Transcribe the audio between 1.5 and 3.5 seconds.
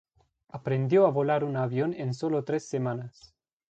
avión en solo tres semanas.